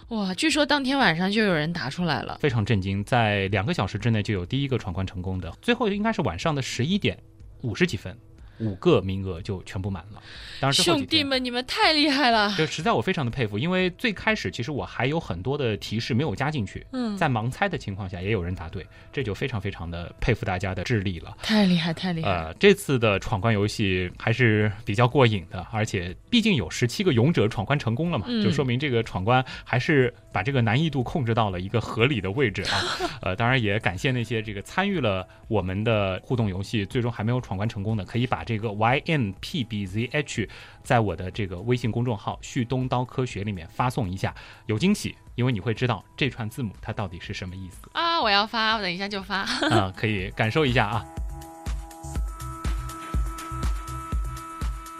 [0.10, 2.38] 哇，据说当天晚上就有人答出来了。
[2.40, 7.18] 非常震惊，在两个小时之内就有第一个闯关成功的，最后应该是晚上的十一点
[7.62, 8.16] 五十几分，
[8.60, 10.22] 五个名额就全部满了。
[10.60, 10.74] 当然。
[10.74, 12.54] 兄弟们，你们太厉害了！
[12.58, 21.36] 就实在我非常的佩服，因为最开始其实我还有很多的提示没有加进去，嗯，在盲猜的情况下也有人答对，这就非常非常的佩服大家的智力了。
[21.42, 22.30] 太厉害，太厉害！
[22.30, 32.84] 呃，这次的闯关游戏还是比较过瘾的，而且毕竟有十七个勇者闯关成功了嘛，嗯就说明这个闯关还是把这个难易度控制到了一个合理的位置啊。
[33.24, 40.50] 呃，当然也感谢那些这个参与了我们的互动游戏，最终还没有闯关成功的，可以把这个 Y M P B Z H
[40.84, 49.38] 在我的这个微信公众号“旭东刀科学”里面发送一下，有惊喜，因为你会知道这串字母它到底是什么意思啊，我要发，我等一下就发。
[49.38, 51.06] 啊、可以感受一下啊。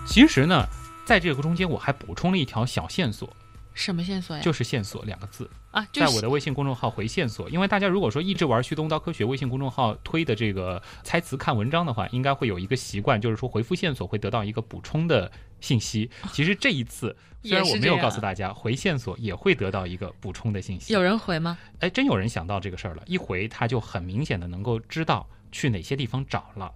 [0.08, 0.66] 其实呢，
[1.06, 3.30] 在这个中间我还补充了一条小线索，
[3.76, 4.42] 什么线索呀？
[4.42, 7.50] 就是线索两个字，啊，就在我的微信公众号回线索。
[7.50, 16.10] 因为大家如果说一直玩旭东刀科学微信公众号推的这个猜词看文章的话，应该会有一个习惯，就是说回复线索会得到一个补充的信息。
[16.32, 20.94] 其实这一次 虽然我没有告诉大家，回线索也会得到一个补充的信息。
[20.94, 21.58] 有人回吗？
[21.82, 26.72] 哎，真有人想到这个事儿了，一回他就很明显的能够知道去哪些地方找了。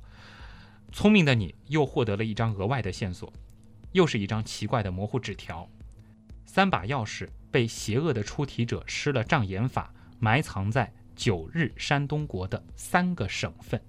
[0.92, 3.32] 聪明的你又获得了一张额外的线索，
[3.94, 5.66] 又是一张奇怪的模糊纸条。
[6.52, 13.80] 三把钥匙被邪恶的出题者施了障眼法，埋藏在九日山东国的三个省份。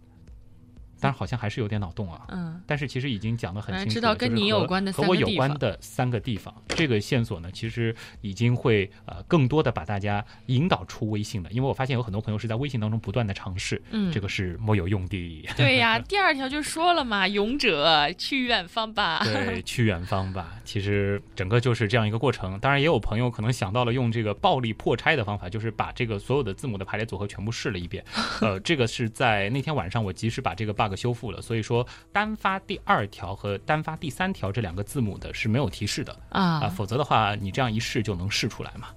[1.00, 2.22] 当然，好像还是有点脑洞啊。
[2.28, 6.54] 嗯，但是其实已经讲得很清楚了，知道跟你有关的和我有三个地方关的三个地方。
[6.68, 15.48] 这个线索呢，其实已经会呃更多的把大家引导出微信了，因为我发现有很多朋友是在微信当中不断的尝试，嗯这个是莫有用的。
[15.56, 19.20] 对呀，第二条就说了嘛，勇者去远方吧。
[19.24, 20.54] 对，去远方吧。
[20.64, 22.58] 其实整个就是这样一个过程。
[22.60, 28.04] 当然，也有朋友可能想到了用这个暴力破拆的方法，就是把这个所有的字母的排列组合全部试了一遍。
[28.40, 38.88] 呃，这个是在那天晚上我及时把这个 bug 修复了，所以说单发第二条和单发第三条这两个字母的是没有提示的啊、啊，否则的话你这样一试就能试出来嘛。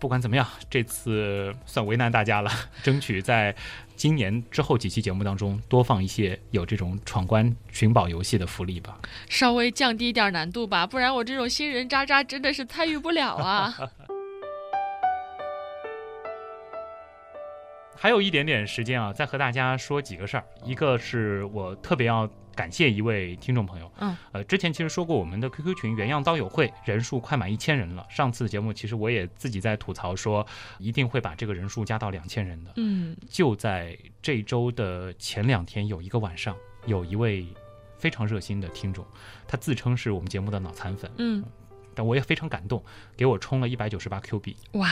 [0.00, 2.50] 不管怎么样，这次算为难大家了，
[2.82, 3.54] 争取在
[3.94, 8.98] 今年之后几期节目当中多放一些有这种闯关寻宝游戏的福利吧。
[9.28, 13.72] 稍微降低一点难度吧，不然我这种新人渣渣真的是参与不了啊。
[18.02, 20.44] 还有一点点时间啊，再和大家说几个事儿。
[20.64, 28.04] 一个是我特别要感谢一位听众朋友，嗯，呃，之前其实说过我们的 QQ 群原样刀友会人数快满一千人了。
[28.10, 30.44] 上次节目其实我也自己在吐槽说，
[30.80, 32.72] 一定会把这个人数加到两千人的。
[32.74, 37.46] 嗯，就在这周的前两天，有一个晚上，有一位
[37.98, 39.06] 非常热心的听众，
[39.46, 41.44] 他自称是我们节目的脑残粉，嗯，
[41.94, 42.84] 但我也非常感动，
[43.16, 44.88] 给我充了一百九十八 Q 币，哇，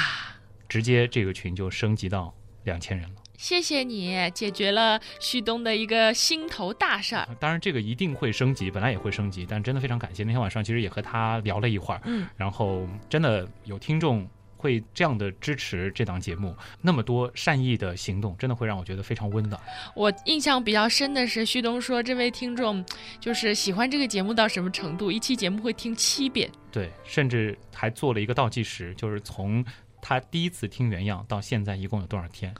[0.68, 2.32] 直接这个群就升级到
[2.64, 3.14] 两千人了。
[3.36, 7.26] 谢谢你解决了旭东的一个心头大事儿。
[7.40, 10.22] 当然，这个一定会升级，本来也会升级，但真的非常感谢。
[10.24, 19.58] 那天晚上其实也和他聊了一会儿，嗯，然后真的有听众会这样的支持这档节目，那么多善意的行动，真的会让我觉得非常温暖。
[19.94, 22.84] 我印象比较深的是，旭东说这位听众
[23.18, 26.50] 就是喜欢这个节目到什么程度，一期节目会听七遍。
[26.70, 29.64] 对，甚至还做了一个倒计时，就是从
[30.01, 32.55] 他第一次听原样到现在一共有多少天。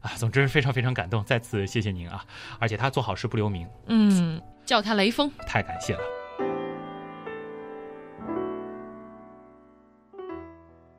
[0.00, 2.24] 啊，总之非常非常感动，再次谢谢您啊！
[2.58, 5.30] 而且他做好事不留名，嗯，叫他雷锋。
[5.46, 6.00] 太感谢了。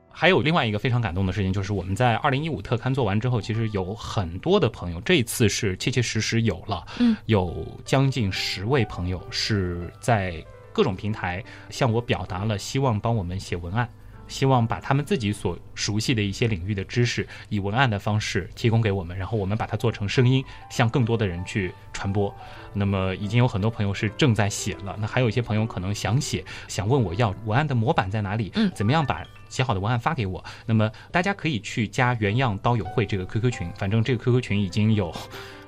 [0.08, 10.40] 还有另外一个非常感动的事情，就是我们在二零一五特刊做完之后，其实有很多的朋友，这一次是切切实实有了，嗯，有将近十位朋友是在
[10.72, 13.88] 各种平台向我表达了希望帮我们写文案。
[14.32, 22.34] 希望把他们自己所熟悉的一些领域的知识，以文案的方式提供给我们，然后我们把它做成声音，向更多的人去传播。
[22.72, 30.42] 那么已经有很多朋友是正在写了，那还有一些朋友可能想写，想问我要文案的模板在哪里，嗯怎么样把写好的文案发给我？
[30.64, 35.14] 那么大家可以去加原样刀友会这个 QQ 群，反正这个 QQ 群已经有。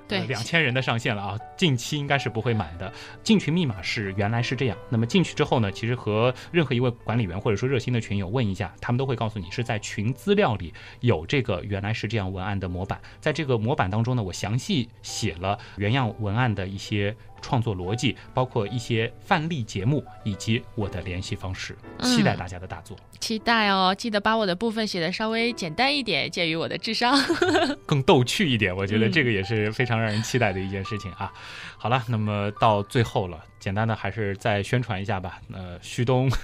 [0.06, 2.92] 对两千人的上限了啊，近期应该是不会满的。
[3.22, 22.96] 进群密码是原来是这样，那么进去之后呢，其实和任何一位管理员或者说热心的群友问一下，他们都会告诉你是在群资料里有这个原来是这样文案的模板，在这个模板当中呢，我详细写了原样文案的一些创作逻辑，包括一些范例节目以及我的联系方式，期待大家的大作。
[23.20, 23.94] 期待哦！
[23.96, 27.18] 记得把我的部分写的稍微简单一点，鉴于我的智商，
[27.86, 28.74] 更逗趣一点。
[28.74, 31.32] 我觉得这个也是非常让人期待的一件事情啊。
[31.76, 35.40] 好了，那么到最后了，简单的还是再宣传一下吧。
[35.52, 36.30] 呃，旭东。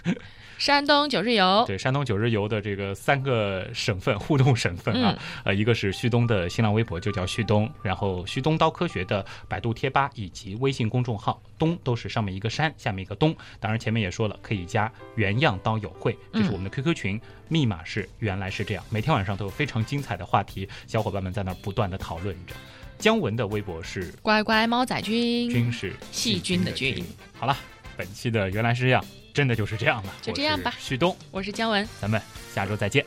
[0.59, 13.35] 山东九日游，对山东九日游的这个三个省份互动省份啊，呃，一个是旭东的新浪微博就叫旭东，然后旭东刀科学的百度贴吧以及微信公众号，东都是上面一个山，下面一个东。
[13.59, 18.85] 当然前面也说了，可以加原样刀友会，这是我们的 QQ 群，密码是原来是这样。
[18.91, 22.55] 每天晚上都有非常精彩的话题，小伙伴们在那儿不断的讨论着。
[23.01, 27.03] 姜文的微博是乖乖猫仔君，君是细菌的菌。
[27.39, 27.57] 好了，
[27.97, 29.03] 本期的原来是这样。
[29.33, 30.75] 真的就是这样了，就这样吧。
[30.79, 32.21] 旭东，我是姜文，咱们
[32.53, 33.07] 下周再见。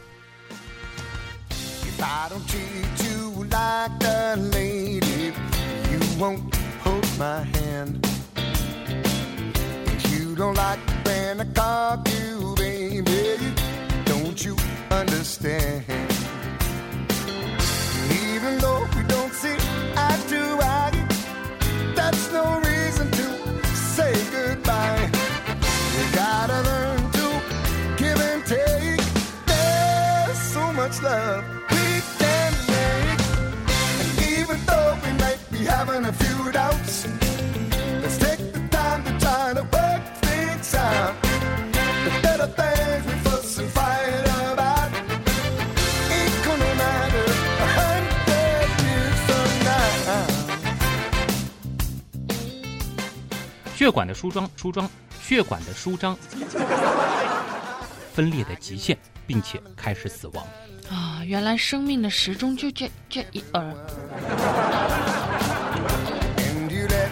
[22.34, 23.26] no reason to
[23.94, 25.10] say goodbye.
[25.96, 27.28] We gotta learn to
[27.96, 29.02] give and take.
[29.46, 33.22] There's so much love we can make.
[34.02, 36.43] And even though we might be having a few
[53.84, 54.90] 血管的舒张，舒张，
[55.22, 56.18] 血管的舒张，
[58.14, 58.96] 分裂的极限，
[59.28, 60.48] 并且开始死亡。
[60.90, 63.76] 啊，原来生命的时钟就这这一儿。
[66.38, 67.10] And you let